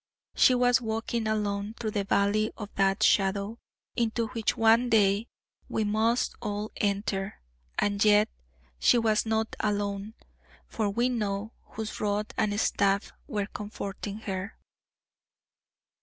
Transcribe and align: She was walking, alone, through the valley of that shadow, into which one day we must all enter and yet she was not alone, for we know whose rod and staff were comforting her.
She 0.33 0.55
was 0.55 0.81
walking, 0.81 1.27
alone, 1.27 1.75
through 1.79 1.91
the 1.91 2.03
valley 2.03 2.49
of 2.57 2.73
that 2.73 3.03
shadow, 3.03 3.59
into 3.95 4.29
which 4.29 4.57
one 4.57 4.89
day 4.89 5.27
we 5.69 5.83
must 5.83 6.33
all 6.41 6.71
enter 6.77 7.39
and 7.77 8.03
yet 8.03 8.27
she 8.79 8.97
was 8.97 9.27
not 9.27 9.55
alone, 9.59 10.15
for 10.65 10.89
we 10.89 11.07
know 11.07 11.51
whose 11.73 11.99
rod 11.99 12.33
and 12.35 12.59
staff 12.59 13.11
were 13.27 13.45
comforting 13.45 14.21
her. 14.21 14.57